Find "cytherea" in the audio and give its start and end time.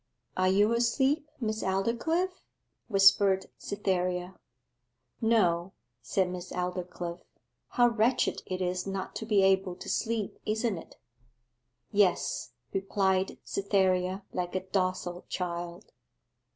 3.59-4.33, 13.43-14.23